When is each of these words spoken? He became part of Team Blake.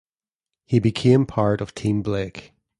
He 0.65 0.79
became 0.79 1.27
part 1.27 1.61
of 1.61 1.75
Team 1.75 2.01
Blake. 2.01 2.53